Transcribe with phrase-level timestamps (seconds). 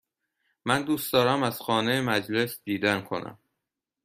[0.65, 3.39] من دوست دارم از خانه مجلس دیدن کنم.